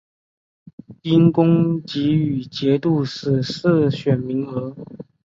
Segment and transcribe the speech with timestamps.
[1.03, 4.75] 因功给予节度使世选名额。